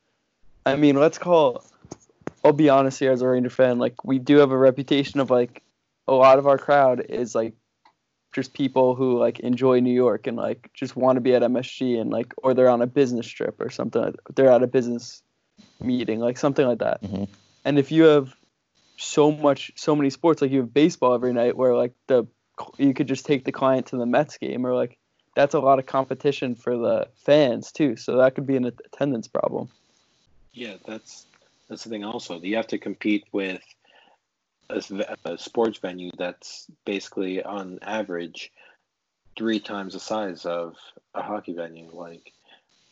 [0.66, 1.64] I mean, let's call.
[2.44, 3.80] I'll be honest here as a Ranger fan.
[3.80, 5.63] Like we do have a reputation of like
[6.08, 7.54] a lot of our crowd is like
[8.34, 12.00] just people who like enjoy New York and like just want to be at MSG
[12.00, 14.02] and like or they're on a business trip or something.
[14.02, 15.22] like- They're at a business
[15.80, 17.02] meeting, like something like that.
[17.04, 17.28] Mhm.
[17.66, 18.34] And if you have
[18.98, 22.26] so much, so many sports, like you have baseball every night, where like the
[22.78, 24.98] you could just take the client to the Mets game or like
[25.36, 27.96] that's a lot of competition for the fans too.
[27.96, 29.70] So that could be an attendance problem.
[30.54, 31.26] Yeah, that's
[31.70, 32.04] that's the thing.
[32.04, 33.62] Also, you have to compete with
[34.70, 38.52] a, a sports venue that's basically on average
[39.38, 40.76] three times the size of
[41.14, 41.90] a hockey venue.
[41.92, 42.34] Like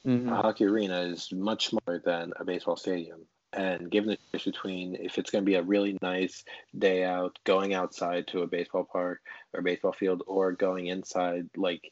[0.06, 0.32] Mhm.
[0.32, 3.28] a hockey arena is much smaller than a baseball stadium.
[3.54, 6.44] And given the difference between if it's going to be a really nice
[6.78, 9.22] day out, going outside to a baseball park
[9.54, 11.92] or baseball field, or going inside, like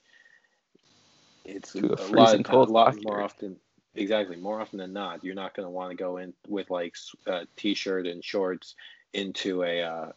[1.44, 3.58] it's a a, lot, cold a lot more often.
[3.96, 6.96] Exactly, more often than not, you're not going to want to go in with like
[7.28, 8.76] a t-shirt and shorts
[9.14, 10.12] into a uh,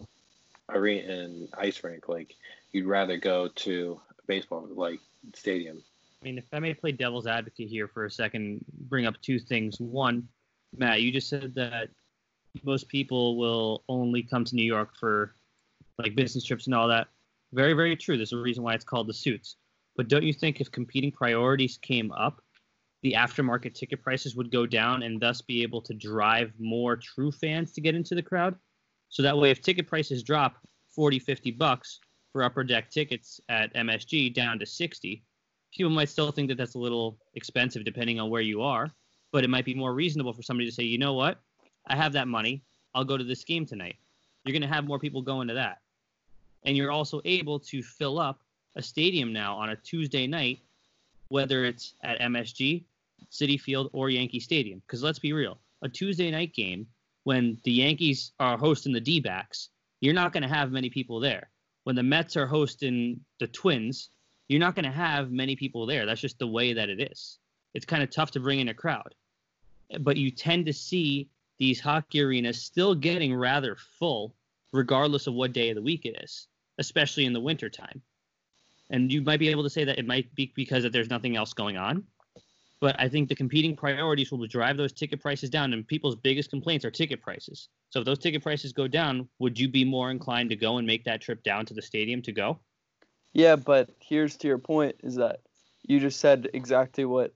[0.68, 2.08] arena and ice rink.
[2.08, 2.34] Like
[2.72, 5.00] you'd rather go to a baseball like
[5.34, 5.82] stadium.
[6.20, 9.38] I mean, if I may play devil's advocate here for a second, bring up two
[9.38, 9.80] things.
[9.80, 10.28] One,
[10.76, 11.88] Matt, you just said that
[12.62, 15.34] most people will only come to New York for
[15.98, 17.08] like business trips and all that.
[17.52, 18.16] Very, very true.
[18.16, 19.56] There's a reason why it's called the suits.
[19.96, 22.40] But don't you think if competing priorities came up,
[23.02, 27.32] the aftermarket ticket prices would go down and thus be able to drive more true
[27.32, 28.54] fans to get into the crowd?
[29.12, 30.56] So that way, if ticket prices drop
[30.88, 32.00] 40, 50 bucks
[32.32, 35.22] for upper deck tickets at MSG down to 60,
[35.70, 38.90] people might still think that that's a little expensive depending on where you are,
[39.30, 41.38] but it might be more reasonable for somebody to say, you know what,
[41.86, 42.62] I have that money,
[42.94, 43.96] I'll go to this game tonight.
[44.44, 45.82] You're going to have more people going to that.
[46.64, 48.40] And you're also able to fill up
[48.76, 50.60] a stadium now on a Tuesday night,
[51.28, 52.84] whether it's at MSG,
[53.30, 54.80] Citi Field, or Yankee Stadium.
[54.86, 56.86] Because let's be real, a Tuesday night game
[57.24, 59.68] when the Yankees are hosting the D backs,
[60.00, 61.50] you're not going to have many people there.
[61.84, 64.10] When the Mets are hosting the Twins,
[64.48, 66.06] you're not going to have many people there.
[66.06, 67.38] That's just the way that it is.
[67.74, 69.14] It's kind of tough to bring in a crowd.
[70.00, 74.34] But you tend to see these hockey arenas still getting rather full,
[74.72, 78.02] regardless of what day of the week it is, especially in the wintertime.
[78.90, 81.36] And you might be able to say that it might be because that there's nothing
[81.36, 82.04] else going on.
[82.82, 86.50] But I think the competing priorities will drive those ticket prices down, and people's biggest
[86.50, 87.68] complaints are ticket prices.
[87.90, 90.86] So if those ticket prices go down, would you be more inclined to go and
[90.86, 92.58] make that trip down to the stadium to go?
[93.34, 95.42] Yeah, but here's to your point is that
[95.84, 97.32] you just said exactly what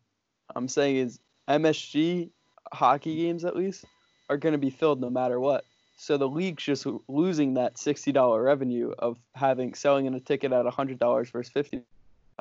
[0.56, 2.30] I'm saying is MSG
[2.72, 3.85] hockey games at least
[4.28, 5.64] are going to be filled no matter what.
[5.96, 10.50] So the league's just losing that sixty dollar revenue of having selling in a ticket
[10.50, 11.82] at hundred dollars versus fifty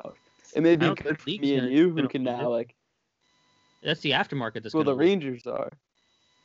[0.02, 0.18] dollars.
[0.56, 2.74] It may be good for me and you who can now like
[3.82, 5.70] That's the aftermarket that's well the to Rangers are.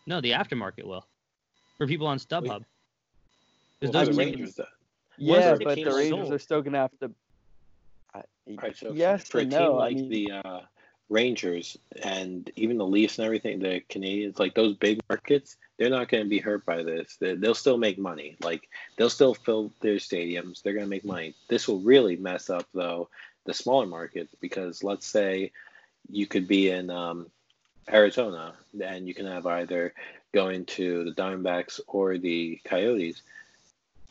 [0.06, 1.06] No, the aftermarket will.
[1.78, 2.48] For people on StubHub.
[2.48, 2.66] Well,
[3.80, 4.66] Because for those the Rangers, though.
[5.18, 6.34] Yeah, the but the Rangers sold.
[6.34, 7.12] are still going to have to.
[8.14, 8.18] I,
[8.50, 9.76] All right, so yes for a team no.
[9.76, 10.60] like I mean, the uh,
[11.10, 16.10] Rangers and even the Leafs and everything, the Canadiens, like those big markets, they're not
[16.10, 17.18] going to be hurt by this.
[17.20, 18.38] They, they'll still make money.
[18.42, 18.68] Like
[18.98, 20.62] they'll still fill their stadiums.
[20.62, 21.36] They're going to make money.
[21.50, 23.10] This will really mess up though
[23.46, 25.52] the smaller markets because let's say
[26.10, 27.28] you could be in um,
[27.92, 29.94] Arizona and you can have either
[30.34, 33.22] going to the Diamondbacks or the Coyotes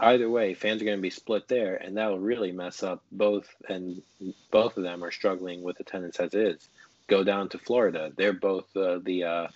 [0.00, 3.48] either way, fans are going to be split there, and that'll really mess up both.
[3.68, 4.02] And
[4.50, 6.68] both of them are struggling with attendance as is.
[7.06, 9.48] Go down to Florida; they're both uh, the uh,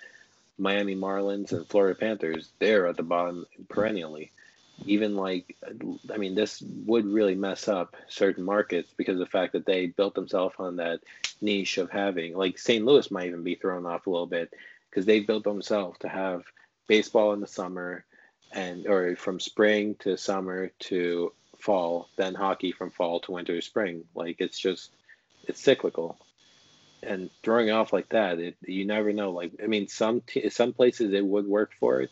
[0.58, 2.50] Miami Marlins and Florida Panthers.
[2.58, 4.32] They're at the bottom perennially.
[4.86, 5.56] Even like,
[6.12, 9.86] I mean, this would really mess up certain markets because of the fact that they
[9.86, 11.00] built themselves on that
[11.40, 12.84] niche of having, like, St.
[12.84, 14.52] Louis might even be thrown off a little bit
[14.90, 16.44] because they built themselves to have
[16.86, 18.04] baseball in the summer
[18.52, 23.62] and or from spring to summer to fall, then hockey from fall to winter to
[23.62, 24.04] spring.
[24.14, 24.90] Like it's just
[25.44, 26.18] it's cyclical,
[27.02, 29.32] and throwing off like that, it, you never know.
[29.32, 32.10] Like I mean, some t- some places it would work for it.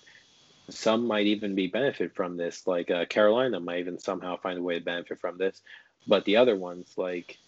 [0.69, 2.67] Some might even be benefit from this.
[2.67, 5.61] Like uh, Carolina might even somehow find a way to benefit from this,
[6.07, 7.39] but the other ones like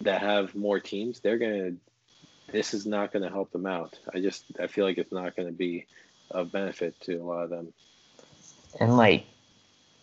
[0.00, 1.72] that have more teams, they're gonna.
[2.52, 3.98] This is not going to help them out.
[4.14, 5.86] I just I feel like it's not going to be
[6.30, 7.72] of benefit to a lot of them.
[8.80, 9.24] And like,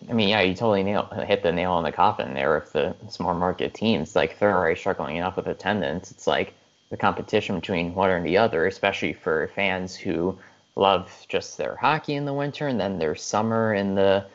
[0.10, 2.96] I mean, yeah, you totally nail, hit the nail on the coffin there with the
[3.10, 4.16] small market teams.
[4.16, 6.12] Like, they're already struggling enough with attendance.
[6.12, 6.54] It's like
[6.90, 10.38] the competition between one and the other, especially for fans who
[10.76, 14.26] love just their hockey in the winter and then their summer in the,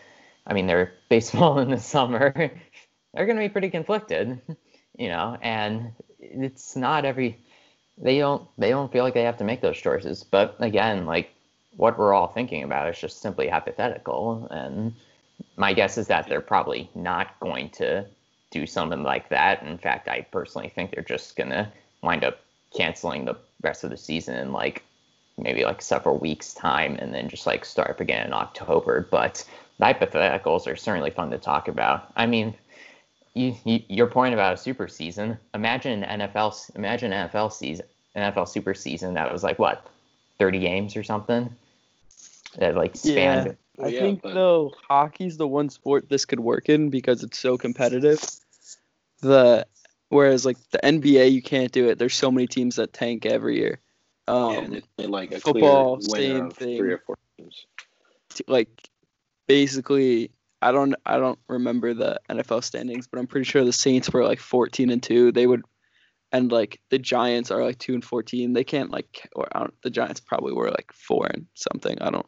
[0.46, 2.32] I mean, their baseball in the summer.
[3.14, 4.40] they're going to be pretty conflicted,
[4.98, 7.38] you know, and it's not every.
[7.98, 8.46] They don't.
[8.58, 10.22] They don't feel like they have to make those choices.
[10.22, 11.30] But again, like
[11.76, 14.46] what we're all thinking about is just simply hypothetical.
[14.50, 14.94] And
[15.56, 18.06] my guess is that they're probably not going to
[18.50, 19.62] do something like that.
[19.62, 21.70] In fact, I personally think they're just going to
[22.02, 22.38] wind up
[22.76, 24.82] canceling the rest of the season in like
[25.38, 29.06] maybe like several weeks' time and then just like start up again in October.
[29.10, 29.44] But
[29.78, 32.10] the hypotheticals are certainly fun to talk about.
[32.16, 32.54] I mean,
[33.34, 35.36] you, you, your point about a super season.
[35.54, 36.74] Imagine NFL.
[36.76, 39.86] Imagine NFL season, NFL super season that was like what,
[40.38, 41.50] thirty games or something.
[42.58, 43.56] that like span.
[43.78, 47.22] I oh, Yeah, think but- though hockey's the one sport this could work in because
[47.22, 48.22] it's so competitive.
[49.20, 49.66] The
[50.08, 51.98] whereas like the NBA you can't do it.
[51.98, 53.80] There's so many teams that tank every year.
[54.28, 56.78] Um, yeah, and like a football, same thing.
[56.78, 57.66] three or four teams.
[58.48, 58.68] like
[59.46, 60.30] basically
[60.62, 64.24] I don't I don't remember the NFL standings, but I'm pretty sure the Saints were
[64.24, 65.32] like 14 and 2.
[65.32, 65.62] They would
[66.32, 68.52] and like the Giants are like 2 and 14.
[68.52, 71.98] They can't like or I don't, the Giants probably were like 4 and something.
[72.00, 72.26] I don't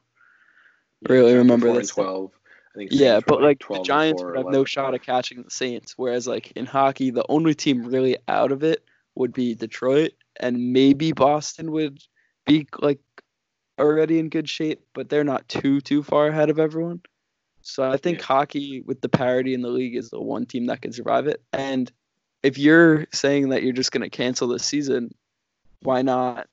[1.08, 1.90] Really Giants were remember four this.
[1.90, 2.30] Twelve.
[2.74, 2.90] I think.
[2.92, 4.94] Yeah, but like the 12 and Giants would have 11 no shot four.
[4.94, 8.84] at catching the Saints whereas like in hockey the only team really out of it
[9.14, 11.98] would be Detroit and maybe Boston would
[12.46, 13.00] be like
[13.78, 17.00] already in good shape, but they're not too too far ahead of everyone.
[17.62, 18.24] So I think Yeah.
[18.24, 21.42] hockey with the parity in the league is the one team that can survive it.
[21.52, 21.90] And
[22.42, 25.14] if you're saying that you're just going to cancel this season,
[25.82, 26.48] why not?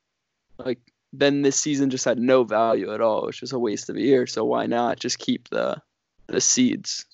[0.58, 0.80] Like
[1.14, 3.30] then this season just had no value at all.
[3.30, 4.28] It's just a waste of a year.
[4.28, 5.82] So why not just keep the
[6.28, 7.06] the seeds?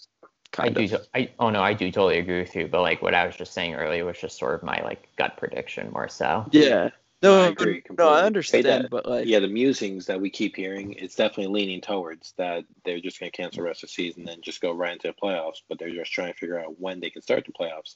[0.58, 0.84] I Kind do.
[0.84, 0.90] of.
[0.90, 2.68] to- I oh no, I do totally agree with you.
[2.68, 5.38] But like what I was just saying earlier was just sort of my like gut
[5.38, 6.46] prediction more so.
[6.52, 6.90] Yeah.
[7.24, 8.10] No, I I agree No.
[8.10, 11.80] I understand, that- but like, Yeah, the musings that we keep hearing, it's definitely leaning
[11.80, 14.72] towards that they're just going to cancel the rest of the season and just go
[14.74, 15.62] right into the playoffs.
[15.70, 17.96] But they're just trying to figure out when they can start the playoffs.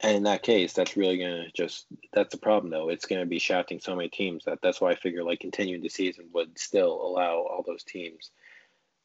[0.00, 2.88] And in that case, that's really going to just that's the problem though.
[2.90, 5.82] It's going to be shafting so many teams that that's why I figure like continuing
[5.82, 8.30] the season would still allow all those teams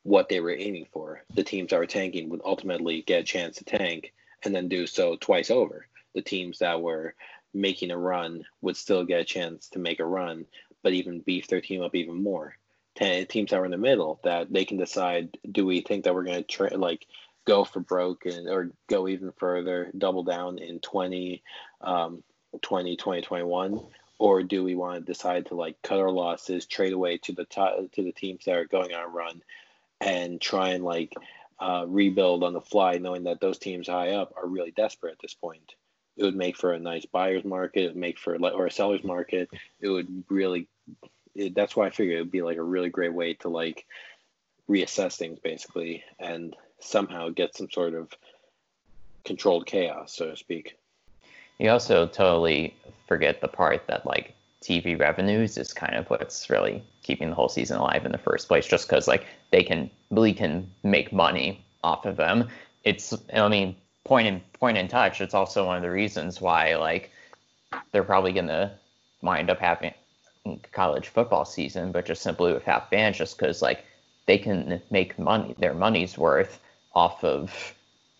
[0.03, 1.23] what they were aiming for.
[1.33, 4.87] The teams that were tanking would ultimately get a chance to tank and then do
[4.87, 5.87] so twice over.
[6.15, 7.15] The teams that were
[7.53, 10.45] making a run would still get a chance to make a run,
[10.83, 12.55] but even beef their team up even more.
[12.95, 16.23] Teams that were in the middle that they can decide: do we think that we're
[16.23, 17.05] going to tra- like
[17.45, 21.41] go for broke and or go even further, double down in 20,
[21.81, 22.23] um,
[22.61, 23.79] 20, 2021,
[24.17, 27.45] or do we want to decide to like cut our losses, trade away to the
[27.45, 29.41] to the teams that are going on a run,
[30.01, 31.13] and try and like
[31.59, 35.19] uh, rebuild on the fly, knowing that those teams high up are really desperate at
[35.21, 35.75] this point.
[36.17, 37.83] It would make for a nice buyer's market.
[37.83, 39.49] It would make for like or a seller's market.
[39.79, 40.67] It would really.
[41.35, 43.85] It, that's why I figured it would be like a really great way to like
[44.69, 48.09] reassess things basically and somehow get some sort of
[49.25, 50.77] controlled chaos, so to speak.
[51.57, 52.75] You also totally
[53.07, 57.49] forget the part that like TV revenues is kind of what's really keeping the whole
[57.49, 61.63] season alive in the first place, just because like they can really can make money
[61.83, 62.47] off of them.
[62.83, 65.21] It's I mean point in point in touch.
[65.21, 67.11] It's also one of the reasons why like
[67.91, 68.73] they're probably gonna
[69.21, 69.93] wind up having
[70.71, 73.85] college football season, but just simply without fans, just because like
[74.25, 76.59] they can make money their money's worth
[76.93, 77.73] off of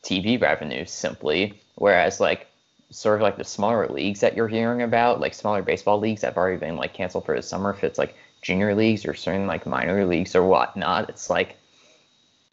[0.04, 2.48] TV revenues simply, whereas like
[2.92, 6.28] sort of like the smaller leagues that you're hearing about, like smaller baseball leagues that
[6.28, 9.48] have already been like canceled for the summer, if it's like junior leagues or certain
[9.48, 11.58] like minor leagues or whatnot, it's like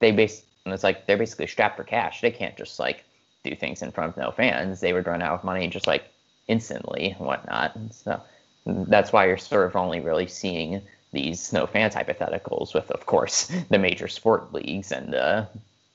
[0.01, 2.21] they base it's like they're basically strapped for cash.
[2.21, 3.05] They can't just like
[3.45, 4.81] do things in front of no fans.
[4.81, 6.05] They would run out of money just like
[6.49, 7.77] instantly and whatnot.
[7.93, 8.21] So
[8.67, 13.51] that's why you're sort of only really seeing these no fans hypotheticals with, of course,
[13.71, 15.47] the major sport leagues and the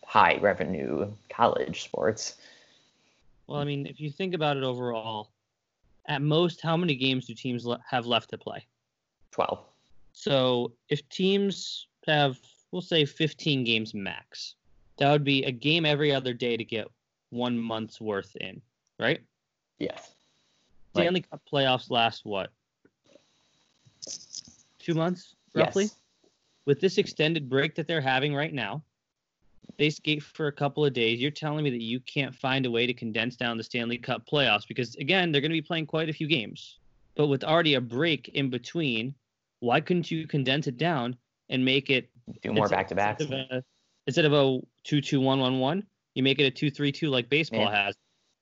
[0.05, 2.35] high revenue college sports.
[3.47, 5.31] Well, I mean, if you think about it overall,
[6.07, 8.65] at most, how many games do teams le- have left to play?
[9.31, 9.59] 12.
[10.13, 12.37] So if teams have,
[12.71, 14.55] we'll say, 15 games max,
[14.97, 16.87] that would be a game every other day to get
[17.29, 18.61] one month's worth in,
[18.99, 19.21] right?
[19.79, 20.11] Yes.
[20.93, 22.51] Stanley Cup playoffs last what?
[24.79, 25.85] Two months, roughly?
[25.85, 25.95] Yes.
[26.65, 28.83] With this extended break that they're having right now,
[29.81, 31.19] they skate for a couple of days.
[31.19, 34.27] You're telling me that you can't find a way to condense down the Stanley Cup
[34.31, 36.77] playoffs because, again, they're going to be playing quite a few games.
[37.15, 39.15] But with already a break in between,
[39.59, 41.15] why couldn't you condense it down
[41.49, 42.11] and make it
[42.43, 43.21] Do more back to backs.
[43.21, 43.63] instead of a-
[44.07, 47.09] Instead of a 2 2 1 1 1, you make it a 2 3 2
[47.09, 47.85] like baseball Yeah.
[47.85, 47.95] has,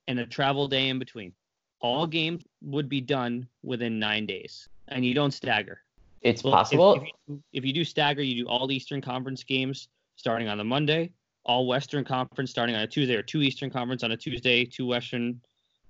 [0.09, 1.31] and a travel day in between.
[1.79, 5.81] All games would be done within nine days, and you don't stagger.
[6.21, 6.93] It's Well, if- possible.
[6.95, 9.87] If, you, if you do stagger, you do all Eastern Conference games
[10.17, 11.11] starting on the Monday,
[11.49, 14.85] all Western Conference starting on a Tuesday, or two Eastern Conference on a Tuesday, two
[14.85, 15.41] Western.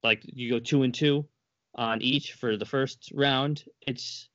[0.03, 1.25] Like you go two and two
[1.75, 3.65] on each for the first round.
[3.85, 4.29] It's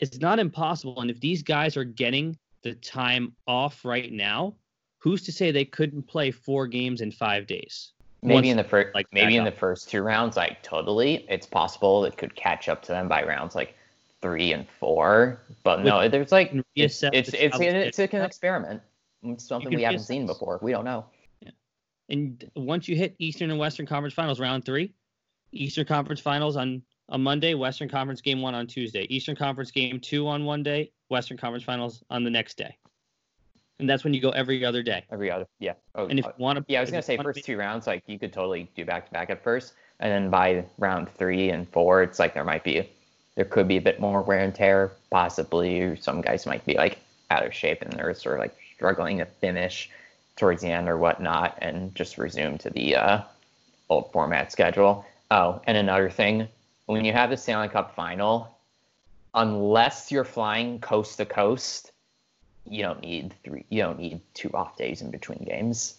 [0.00, 4.54] it's not impossible, and if these guys are getting the time off right now,
[4.98, 7.92] who's to say they couldn't play four games in five days?
[8.22, 11.46] maybe once, in the first like, maybe in the first two rounds, like totally, it's
[11.46, 13.74] possible it could catch up to them by rounds like
[14.22, 15.42] three and four.
[15.62, 18.80] But no, there's like it's it's the it's, it's, an experiment.
[19.24, 20.58] It's something we haven't seen before.
[20.62, 21.06] We don't know.
[21.40, 21.50] Yeah.
[22.08, 24.92] And once you hit Eastern and Western Conference Finals round three,
[25.52, 30.00] Eastern Conference Finals on a Monday, Western Conference game one on Tuesday, Eastern Conference game
[30.00, 32.76] two on one day, Western Conference Finals on the next day,
[33.78, 35.04] and that's when you go every other day.
[35.10, 35.74] Every other, yeah.
[35.94, 37.86] Oh, And if uh, you want to, yeah, I was gonna say first two rounds,
[37.86, 41.50] like you could totally do back to back at first, and then by round three
[41.50, 42.88] and four, it's like there might be,
[43.36, 45.80] there could be a bit more wear and tear, possibly.
[45.80, 46.98] Or some guys might be like
[47.30, 49.90] out of shape and they're sort of like struggling to finish
[50.36, 53.20] towards the end or whatnot, and just resume to the uh,
[53.88, 55.04] old format schedule.
[55.30, 56.48] Oh, and another thing,
[56.86, 58.58] when you have the Stanley Cup final,
[59.34, 61.92] unless you're flying coast to coast,
[62.66, 63.64] you don't need three.
[63.68, 65.96] You don't need two off days in between games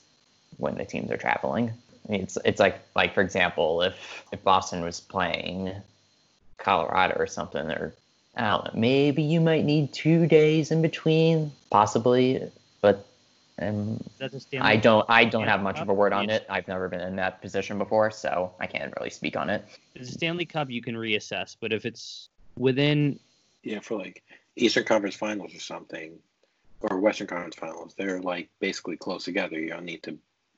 [0.57, 1.71] when the teams are traveling.
[2.09, 5.71] It's it's like like for example, if if Boston was playing
[6.57, 7.93] Colorado or something, or
[8.35, 12.51] I don't know, maybe you might need two days in between, possibly,
[12.85, 13.07] but
[13.59, 16.45] um, That's a Stanley I don't I don't have much of a word on it.
[16.49, 19.65] I've never been in that position before, so I can't really speak on it.
[19.95, 23.19] The Stanley Cup you can reassess, but if it's within
[23.63, 24.21] Yeah, for like
[24.55, 26.19] Eastern Conference Finals or something,
[26.81, 29.59] or Western Conference Finals, they're like basically close together.
[29.59, 30.17] You don't need to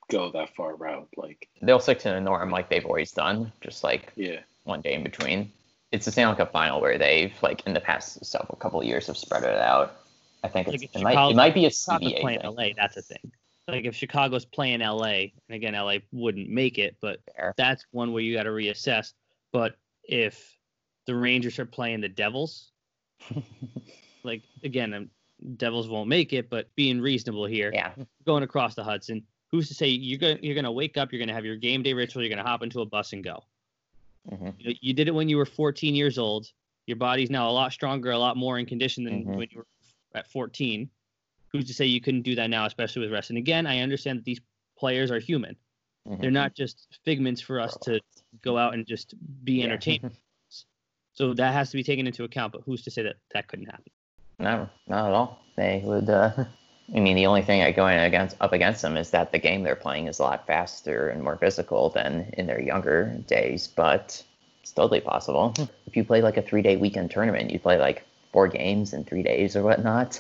[0.10, 1.08] go that far out.
[1.16, 4.96] Like, They'll stick to the norm like they've always done, just like yeah, one day
[4.96, 5.52] in between.
[5.94, 9.08] It's the Stanley Cup final where they've like in the past several couple of years
[9.08, 10.02] have spread it out.
[10.44, 12.56] I think Like it might it might be a Chicago's CBA playing thing.
[12.56, 13.32] LA, that's a thing.
[13.68, 17.54] Like if Chicago's playing LA, and again LA wouldn't make it, but Fair.
[17.58, 19.14] that's one where you got to reassess.
[19.52, 20.58] But if
[21.06, 22.72] the Rangers are playing the Devils,
[24.24, 25.10] like again, um,
[25.58, 27.94] Devils won't make it, but being reasonable here, Yeah,
[28.26, 31.34] going across the Hudson, who's to say you're gonna you're gonna wake up, you're gonna
[31.34, 33.44] have your game day ritual, you're gonna hop into a bus and go.
[34.32, 34.54] Mhm.
[34.60, 36.52] You, you did it when you were 14 years old.
[36.86, 39.36] Your body's now a lot stronger, a lot more in condition than Mhm.
[39.38, 39.68] when you were
[40.14, 40.90] at 14.
[41.52, 43.30] Who's to say you couldn't do that now, especially with rest?
[43.30, 44.42] And again, I understand that these
[44.78, 45.56] players are human.
[46.08, 46.22] Mhm.
[46.22, 48.00] They're not just figments for us to
[48.42, 49.66] go out and just be Yeah.
[49.66, 50.12] entertained.
[51.14, 52.54] So that has to be taken into account.
[52.54, 53.92] But who's to say that that couldn't happen?
[54.38, 55.44] No, not at all.
[55.56, 56.08] They would.
[56.08, 56.30] Uh,
[56.96, 59.76] I mean, the only thing going against up against them is that the game they're
[59.76, 63.68] playing is a lot faster and more physical than in their younger days.
[63.68, 64.24] But
[64.62, 65.56] it's totally possible.
[65.88, 69.24] If you play like a three-day weekend tournament, you play like four games in three
[69.24, 70.20] days or whatnot.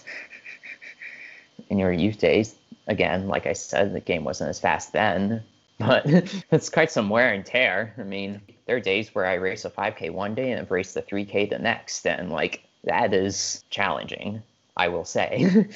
[1.70, 2.56] in your youth days,
[2.88, 5.44] again, like I said, the game wasn't as fast then.
[5.80, 6.08] But
[6.52, 7.94] it's quite some wear and tear.
[8.00, 10.96] I mean, there are days where I race a 5K one day and I've raced
[10.96, 14.42] the 3K the next, and like that is challenging,
[14.76, 15.68] I will say.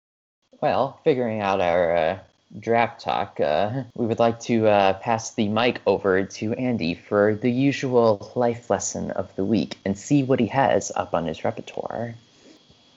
[0.60, 2.18] well, figuring out our uh,
[2.58, 7.34] draft talk, uh, we would like to uh, pass the mic over to Andy for
[7.34, 11.44] the usual life lesson of the week and see what he has up on his
[11.44, 12.14] repertoire.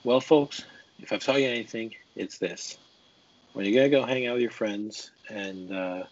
[0.04, 0.64] Well, folks,
[1.00, 2.78] if I've taught you anything, it's this.
[3.52, 6.04] When you're going to go hang out with your friends and uh,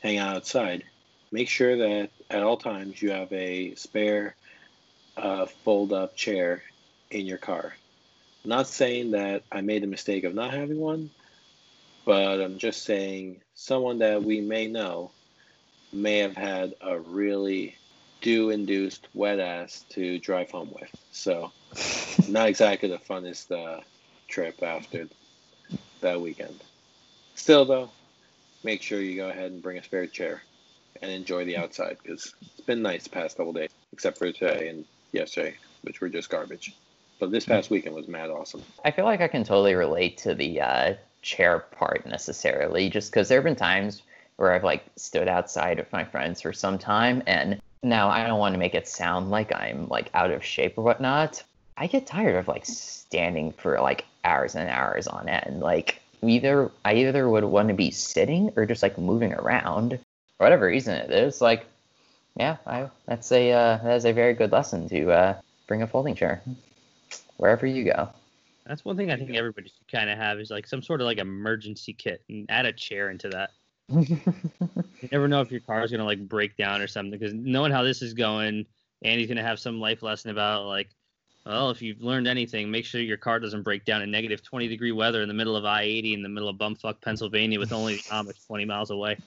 [0.00, 0.84] hang out outside,
[1.30, 4.34] make sure that at all times you have a spare
[5.16, 6.62] uh, fold up chair
[7.10, 7.74] in your car.
[8.44, 11.10] not saying that I made the mistake of not having one,
[12.04, 15.12] but I'm just saying someone that we may know
[15.92, 17.76] may have had a really
[18.20, 20.90] dew induced wet ass to drive home with.
[21.10, 21.52] So,
[22.28, 23.80] not exactly the funnest uh,
[24.28, 25.08] trip after
[26.00, 26.62] that weekend.
[27.34, 27.90] Still, though,
[28.64, 30.42] make sure you go ahead and bring a spare chair
[31.00, 34.68] and enjoy the outside because it's been nice the past couple days, except for today
[34.68, 36.74] and yesterday, which were just garbage.
[37.18, 38.62] But this past weekend was mad awesome.
[38.84, 43.28] I feel like I can totally relate to the uh, chair part necessarily, just because
[43.28, 44.02] there have been times
[44.36, 48.38] where I've like stood outside with my friends for some time, and now I don't
[48.38, 51.42] want to make it sound like I'm like out of shape or whatnot.
[51.76, 55.60] I get tired of like standing for like hours and hours on end.
[55.60, 59.98] Like either I either would want to be sitting or just like moving around,
[60.36, 61.40] for whatever reason it is.
[61.40, 61.66] Like,
[62.36, 65.86] yeah, I, that's a uh, that is a very good lesson to uh, bring a
[65.86, 66.42] folding chair
[67.36, 68.08] wherever you go.
[68.66, 71.06] That's one thing I think everybody should kind of have is like some sort of
[71.06, 73.50] like emergency kit and add a chair into that.
[75.02, 77.72] You never know if your car is gonna like break down or something because knowing
[77.72, 78.64] how this is going,
[79.02, 80.90] Andy's gonna have some life lesson about like,
[81.44, 84.68] well, if you've learned anything, make sure your car doesn't break down in negative 20
[84.68, 87.96] degree weather in the middle of I-80 in the middle of bumfuck Pennsylvania with only
[87.96, 89.18] the Amish 20 miles away.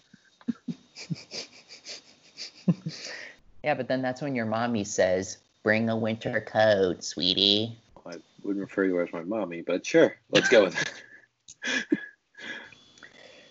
[3.65, 7.75] Yeah, but then that's when your mommy says, "Bring a winter coat, sweetie."
[8.05, 11.03] I wouldn't refer to her as my mommy, but sure, let's go with it.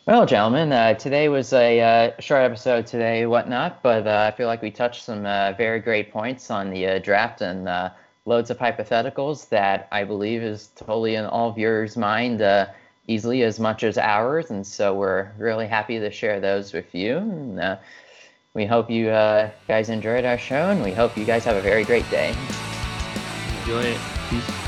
[0.07, 4.47] Well, gentlemen, uh, today was a uh, short episode today, whatnot, but uh, I feel
[4.47, 7.89] like we touched some uh, very great points on the uh, draft and uh,
[8.27, 12.67] loads of hypotheticals that I believe is totally in all viewers' mind uh,
[13.09, 17.17] easily as much as ours, and so we're really happy to share those with you.
[17.17, 17.77] And, uh,
[18.53, 21.63] we hope you uh, guys enjoyed our show, and we hope you guys have a
[21.63, 22.35] very great day.
[23.63, 24.14] Enjoy it.
[24.31, 24.64] Peace.